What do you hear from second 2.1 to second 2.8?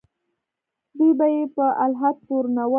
تورنول.